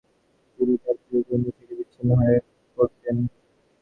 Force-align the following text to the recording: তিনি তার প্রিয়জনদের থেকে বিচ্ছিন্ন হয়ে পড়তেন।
তিনি 0.59 0.73
তার 0.83 0.95
প্রিয়জনদের 1.01 1.53
থেকে 1.59 1.73
বিচ্ছিন্ন 1.79 2.09
হয়ে 2.19 2.37
পড়তেন। 2.77 3.15